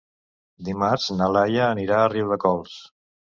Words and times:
Dimarts 0.69 1.09
na 1.19 1.27
Laia 1.35 1.61
anirà 1.67 1.99
a 2.05 2.09
Riudecols. 2.17 2.81